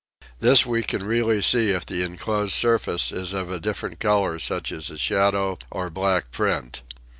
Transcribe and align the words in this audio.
This 0.39 0.65
we 0.65 0.81
can 0.81 1.03
really 1.05 1.43
see 1.43 1.69
if 1.69 1.85
the 1.85 2.01
enclosed 2.01 2.53
surface 2.53 3.11
is 3.11 3.33
of 3.33 3.51
a 3.51 3.59
different 3.59 3.99
color 3.99 4.39
such 4.39 4.71
as 4.71 4.89
a 4.89 4.97
shadow 4.97 5.59
or 5.69 5.91
black 5.91 6.31
print. 6.31 6.81